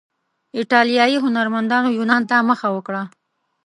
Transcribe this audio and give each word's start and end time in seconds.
ایټالیایي 0.57 1.17
هنرمندانو 1.25 1.95
یونان 1.97 2.21
ته 2.29 2.35
مخه 2.49 2.67
وکړه. 2.75 3.03